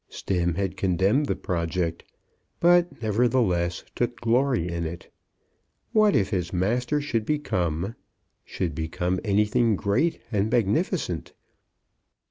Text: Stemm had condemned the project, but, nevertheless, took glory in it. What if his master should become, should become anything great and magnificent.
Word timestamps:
Stemm 0.09 0.55
had 0.55 0.77
condemned 0.77 1.27
the 1.27 1.35
project, 1.35 2.03
but, 2.59 3.03
nevertheless, 3.03 3.83
took 3.93 4.19
glory 4.19 4.67
in 4.67 4.83
it. 4.83 5.13
What 5.91 6.15
if 6.15 6.31
his 6.31 6.51
master 6.51 6.99
should 6.99 7.23
become, 7.23 7.93
should 8.43 8.73
become 8.73 9.19
anything 9.23 9.75
great 9.75 10.19
and 10.31 10.49
magnificent. 10.51 11.33